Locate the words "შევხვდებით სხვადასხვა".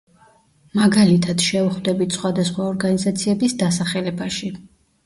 1.49-2.67